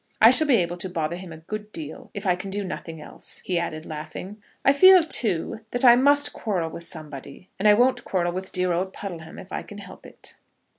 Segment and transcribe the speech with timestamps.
[0.19, 2.99] I shall be able to bother him a good deal, if I can do nothing
[2.99, 4.41] else," he added, laughing.
[4.65, 8.73] "I feel, too, that I must quarrel with somebody, and I won't quarrel with dear
[8.73, 10.33] old Puddleham, if I can help it."